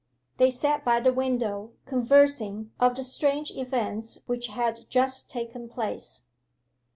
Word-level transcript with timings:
They 0.37 0.49
sat 0.49 0.83
by 0.83 0.99
the 0.99 1.13
window 1.13 1.73
conversing 1.85 2.71
of 2.79 2.95
the 2.95 3.03
strange 3.03 3.51
events 3.51 4.17
which 4.25 4.47
had 4.47 4.89
just 4.89 5.29
taken 5.29 5.69
place. 5.69 6.23